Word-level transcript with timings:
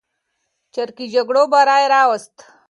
چریکي 0.73 1.05
جګړو 1.13 1.43
بری 1.51 1.83
راوست. 1.93 2.35